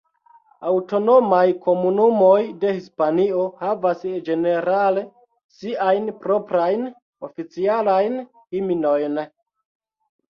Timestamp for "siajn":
5.59-6.11